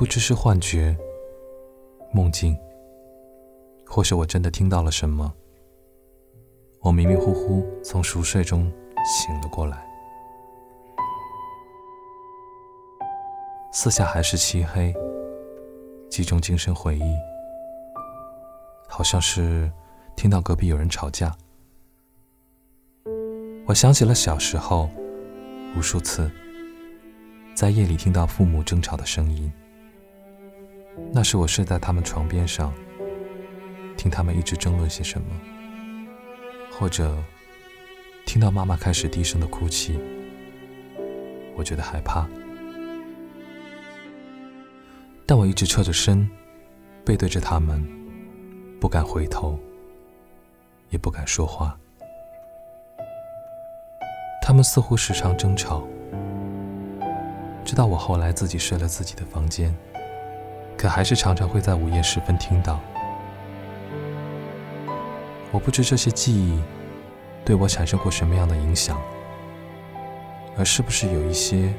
[0.00, 0.96] 不知是幻觉、
[2.10, 2.56] 梦境，
[3.86, 5.30] 或是我真的听到了什么。
[6.78, 8.72] 我迷迷糊糊从熟睡中
[9.04, 9.86] 醒了过来，
[13.74, 14.90] 四下还是漆黑。
[16.08, 17.14] 集中精神回忆，
[18.88, 19.70] 好像是
[20.16, 21.36] 听到隔壁有人吵架。
[23.66, 24.88] 我想起了小时候，
[25.76, 26.30] 无数次
[27.54, 29.52] 在夜里听到父母争吵的声音。
[31.12, 32.72] 那时我睡在他们床边上，
[33.96, 35.26] 听他们一直争论些什么，
[36.70, 37.16] 或者
[38.26, 39.98] 听到妈妈开始低声的哭泣，
[41.56, 42.28] 我觉得害怕。
[45.26, 46.28] 但我一直侧着身，
[47.04, 47.84] 背对着他们，
[48.80, 49.58] 不敢回头，
[50.90, 51.76] 也不敢说话。
[54.42, 55.86] 他们似乎时常争吵，
[57.64, 59.72] 直到我后来自己睡了自己的房间，
[60.80, 62.80] 可还是常常会在午夜时分听到。
[65.52, 66.58] 我不知这些记忆
[67.44, 68.98] 对我产生过什么样的影响，
[70.56, 71.70] 而是不是有一些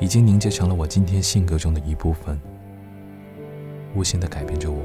[0.00, 2.40] 已经凝结成了我今天性格中的一部分。
[3.94, 4.80] 无形的改变着我。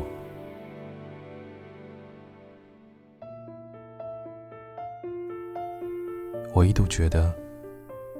[6.54, 7.34] 我一度觉得，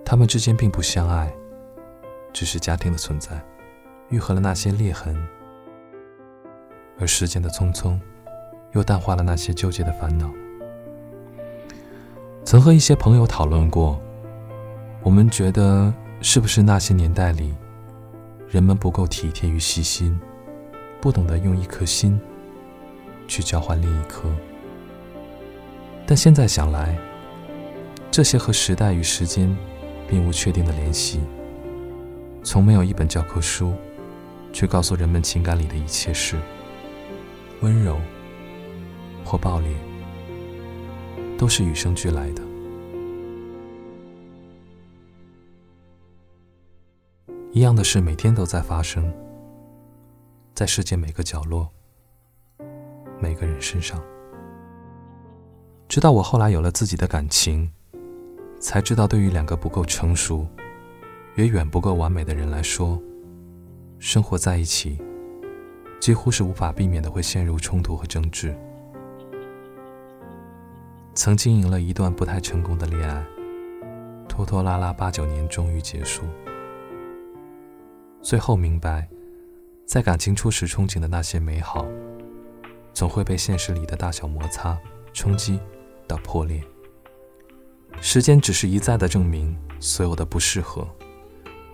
[0.06, 1.30] 他们之间并不相爱，
[2.32, 3.32] 只是家庭的存在，
[4.12, 5.16] 愈合了那些裂痕。
[7.00, 8.00] 而时间的匆匆，
[8.74, 10.30] 又淡化了那些纠结的烦恼。
[12.46, 14.00] 曾和一些朋友讨论过，
[15.02, 17.56] 我们觉得是不是那些年代里，
[18.48, 20.20] 人们不够体贴与细心。
[21.00, 22.22] 不懂得用一颗心
[23.28, 24.30] 去交换另一颗，
[26.06, 26.96] 但现在想来，
[28.12, 29.58] 这些和时代与时间
[30.08, 31.20] 并无确定的联系。
[32.44, 33.74] 从没有一本教科书
[34.54, 36.38] 去告诉人们情感里的一切事，
[37.62, 38.00] 温柔
[39.26, 39.74] 或暴烈，
[41.38, 42.44] 都是与生俱来的。
[47.54, 49.12] 一样的事每天都在发生。
[50.54, 51.68] 在世界每个角落，
[53.20, 54.00] 每个人身上，
[55.88, 57.72] 直到我后来有了自己的感情，
[58.60, 60.46] 才知道，对于两个不够成熟，
[61.36, 63.02] 也远不够完美的人来说，
[64.02, 64.98] 生活在一起，
[66.00, 68.54] 几乎是无法避免的会陷入冲突和争执。
[71.14, 73.24] 曾经营了一段不太成功的恋爱，
[74.28, 76.24] 拖拖拉拉八九年，终于结束。
[78.24, 79.08] 最后明白。
[79.86, 81.86] 在感情初始憧憬的那些美好，
[82.94, 84.80] 总会被现实里的大小摩擦
[85.14, 85.60] 冲击
[86.08, 86.64] 到破裂。
[88.00, 90.88] 时间只是一再的证明所有的不适合。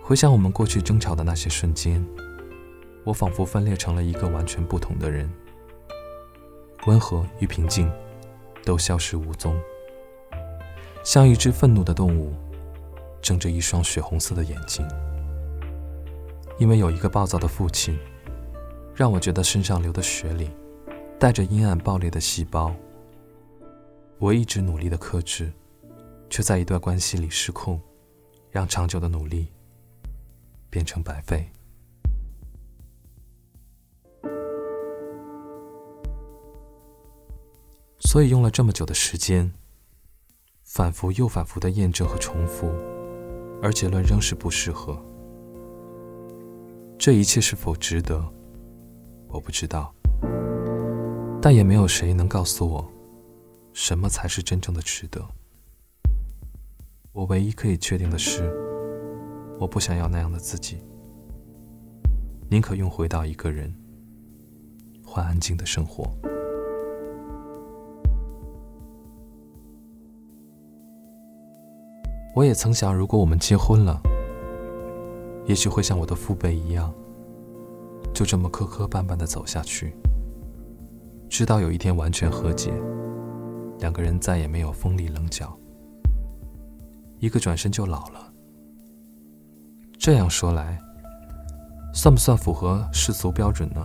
[0.08, 2.02] 回想我们过去争吵的那些瞬间，
[3.04, 5.30] 我仿佛分裂成了一个完全不同的人，
[6.86, 7.92] 温和与平静
[8.64, 9.54] 都消失无踪，
[11.04, 12.32] 像一只愤怒的动物，
[13.20, 14.82] 睁着一双血红色的眼睛。
[16.56, 17.98] 因为有一个暴躁的父亲，
[18.94, 20.48] 让我觉得身上流的血里
[21.18, 22.74] 带着阴暗爆裂的细胞。
[24.16, 25.52] 我一直努力的克制，
[26.30, 27.78] 却在一段关系里失控，
[28.50, 29.48] 让长久的努力
[30.78, 31.50] 变成白费。
[37.98, 39.52] 所以用了这么久的时间，
[40.62, 42.68] 反复又反复的验证和重复，
[43.60, 45.04] 而结论仍是不适合。
[46.96, 48.24] 这一切是否值得？
[49.26, 49.92] 我不知道，
[51.42, 52.88] 但也没有谁能告诉我，
[53.72, 55.28] 什么才是真正的值得。
[57.10, 58.67] 我唯一可以确定的是，
[59.58, 60.78] 我不想要那样的自己，
[62.48, 63.74] 宁可用回到一个人，
[65.04, 66.08] 换安静的生活。
[72.34, 74.00] 我也曾想，如果我们结婚了。
[75.46, 76.92] 也许会像我的父辈一样，
[78.12, 79.94] 就这么磕磕绊绊的走下去，
[81.28, 82.70] 直到有一天完全和解，
[83.78, 85.58] 两个人再也没有锋利棱角，
[87.18, 88.27] 一个转身就老了。
[89.98, 90.78] 这样说来，
[91.92, 93.84] 算不算符合世俗标准呢？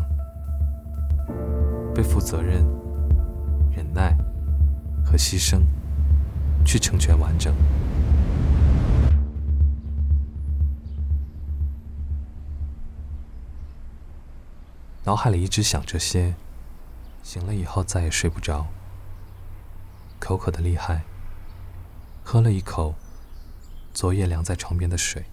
[1.94, 2.64] 背负责任、
[3.72, 4.16] 忍耐
[5.04, 5.64] 和牺牲，
[6.64, 7.54] 去成全完整。
[15.04, 16.36] 脑海里一直想这些，
[17.24, 18.68] 醒了以后再也睡不着。
[20.20, 21.04] 口渴的厉害，
[22.24, 22.94] 喝了一口
[23.94, 25.26] 昨夜凉在床边的水，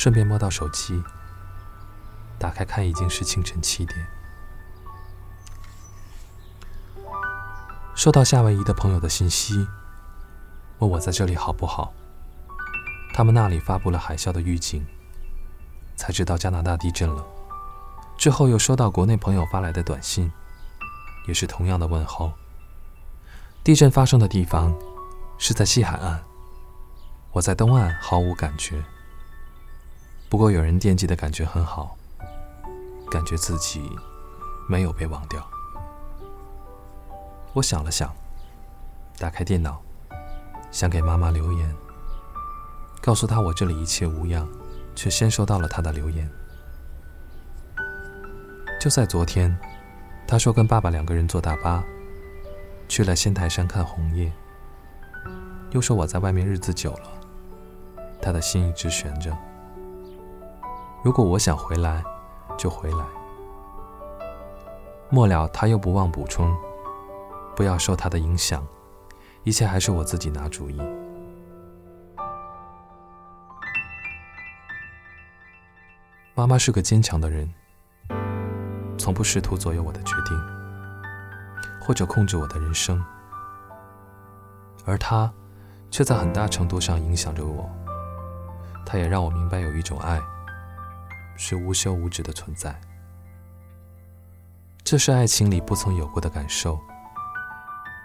[0.00, 1.04] 顺便摸到手机，
[2.38, 4.06] 打开看，已经是清晨七点。
[7.94, 9.68] 收到夏威夷的朋友的信息，
[10.78, 11.92] 问我在这里好不好。
[13.12, 14.82] 他们那里发布了海啸的预警，
[15.96, 17.22] 才知道加拿大地震了。
[18.16, 20.32] 之后又收到国内朋友发来的短信，
[21.28, 22.32] 也是同样的问候。
[23.62, 24.74] 地震发生的地方
[25.36, 26.24] 是在西海岸，
[27.32, 28.82] 我在东岸毫无感觉。
[30.30, 31.96] 不过有人惦记的感觉很好，
[33.10, 33.82] 感觉自己
[34.68, 35.44] 没有被忘掉。
[37.52, 38.14] 我想了想，
[39.18, 39.82] 打开电脑，
[40.70, 41.74] 想给妈妈留言，
[43.02, 44.48] 告诉她我这里一切无恙，
[44.94, 46.30] 却先收到了她的留言。
[48.80, 49.58] 就在昨天，
[50.28, 51.82] 她说跟爸爸两个人坐大巴
[52.88, 54.32] 去了仙台山看红叶，
[55.72, 57.10] 又说我在外面日子久了，
[58.22, 59.36] 她的心一直悬着。
[61.02, 62.04] 如果我想回来，
[62.58, 63.04] 就回来。
[65.08, 66.54] 末了，他又不忘补充。
[67.56, 68.66] 不要受他的影响，
[69.44, 70.80] 一切还是我自己拿主意。
[76.34, 77.52] 妈妈是个坚强的人，
[78.96, 80.38] 从不试图左右我的决定，
[81.82, 83.02] 或者控制我的人生，
[84.86, 85.30] 而他
[85.90, 87.68] 却在很大程度上影响着我。
[88.86, 90.18] 他也让我明白，有一种爱
[91.42, 92.78] 是无休无止的存在，
[94.84, 96.78] 这是爱情里不曾有过的感受。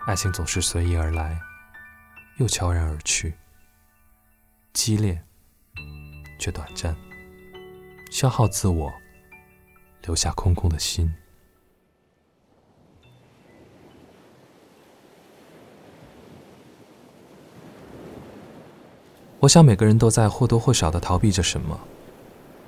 [0.08, 1.38] 爱情总是随意而来，
[2.38, 3.34] 又悄然而去，
[4.72, 5.22] 激烈
[6.40, 6.96] 却短暂，
[8.10, 8.90] 消耗自我，
[10.04, 11.14] 留下空空的心。
[19.42, 21.78] 我想每个人都在或多或少的逃避着什么，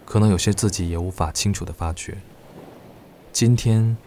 [0.08, 2.16] 可能有些自己也无法清楚的发觉。
[3.34, 3.98] 今天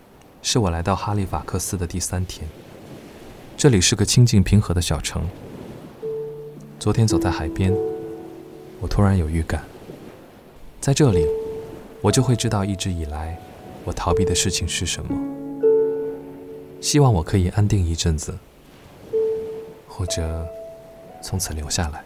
[0.40, 2.48] 是我来到哈利法克斯的第三天。
[3.54, 5.22] 这里是个清静平和的小城。
[6.78, 7.70] 昨天走在海边，
[8.80, 9.62] 我突然有预感，
[10.80, 11.26] 在这里，
[12.00, 13.38] 我就会知道一直以来
[13.84, 15.14] 我逃避的事情是什么。
[16.80, 18.38] 希望我可以安定一阵子，
[19.86, 20.48] 或者
[21.20, 22.02] 从此留下来。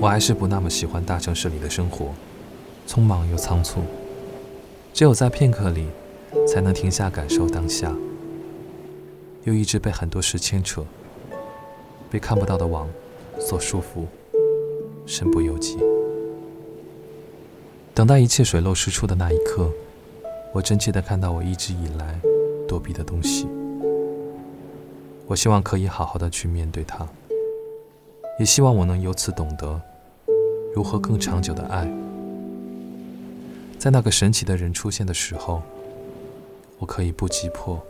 [0.00, 2.12] 我还是不那么喜欢大城市里的生活，
[2.86, 3.80] 匆忙又仓促。
[4.92, 5.86] 只有在片刻里，
[6.46, 7.94] 才能停下感受当下。
[9.44, 10.84] 又一直被很多事牵扯，
[12.10, 12.88] 被看不到的网
[13.38, 14.04] 所束缚，
[15.06, 15.78] 身不由己。
[17.94, 19.70] 等待一切水落石出的那一刻，
[20.52, 22.20] 我真切的看到我一直以来
[22.66, 23.48] 躲避的东西。
[25.26, 27.06] 我希望可以好好的去面对它，
[28.38, 29.80] 也希望我能由此懂得
[30.74, 31.90] 如何更长久的爱。
[33.78, 35.60] 在那个神奇的人出现的时候，
[36.78, 37.80] 我可以不急迫，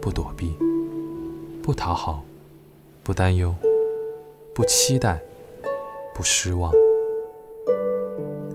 [0.00, 0.56] 不躲避。
[1.62, 2.22] 不讨好，
[3.02, 3.54] 不担忧，
[4.54, 5.20] 不期待，
[6.14, 6.70] 不失望。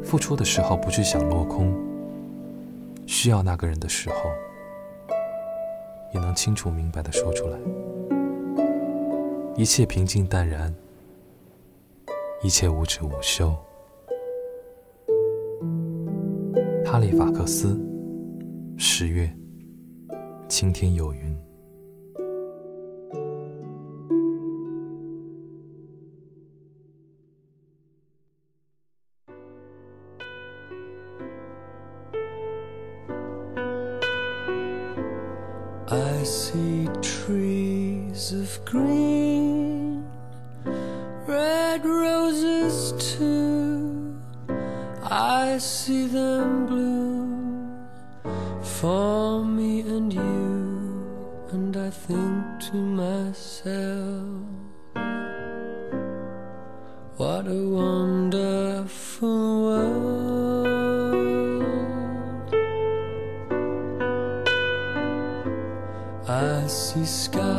[0.04, 1.74] 付出的时候不去想落空，
[3.08, 4.16] 需要那个人的时候，
[6.14, 7.58] 也能清楚明白的说出来。
[9.56, 10.74] 一切平静淡然，
[12.42, 13.54] 一切无止无休。
[16.86, 17.78] 哈利法克斯
[18.78, 19.30] 十月
[20.48, 21.38] 晴天有云。
[35.92, 39.69] I see trees of green
[42.30, 44.22] roses too.
[45.04, 47.88] I see them bloom
[48.62, 54.46] for me and you, and I think to myself,
[57.18, 60.68] what a wonderful world.
[66.28, 67.59] I see skies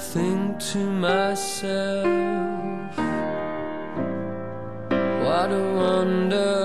[0.00, 2.06] think to myself,
[5.22, 6.59] what a wonderful